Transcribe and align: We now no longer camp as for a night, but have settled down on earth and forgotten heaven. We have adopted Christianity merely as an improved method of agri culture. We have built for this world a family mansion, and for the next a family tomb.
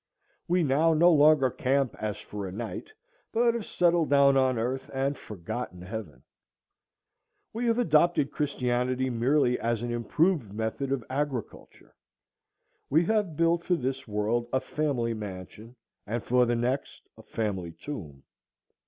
We 0.47 0.63
now 0.63 0.95
no 0.95 1.11
longer 1.11 1.51
camp 1.51 1.95
as 2.01 2.17
for 2.17 2.47
a 2.47 2.51
night, 2.51 2.89
but 3.31 3.53
have 3.53 3.67
settled 3.67 4.09
down 4.09 4.35
on 4.35 4.57
earth 4.57 4.89
and 4.95 5.15
forgotten 5.15 5.79
heaven. 5.83 6.23
We 7.53 7.67
have 7.67 7.77
adopted 7.77 8.31
Christianity 8.31 9.11
merely 9.11 9.59
as 9.59 9.83
an 9.83 9.91
improved 9.91 10.51
method 10.53 10.91
of 10.91 11.05
agri 11.07 11.43
culture. 11.43 11.93
We 12.89 13.05
have 13.05 13.37
built 13.37 13.63
for 13.63 13.75
this 13.75 14.07
world 14.07 14.47
a 14.51 14.59
family 14.59 15.13
mansion, 15.13 15.75
and 16.07 16.23
for 16.23 16.47
the 16.47 16.55
next 16.55 17.03
a 17.15 17.21
family 17.21 17.71
tomb. 17.71 18.23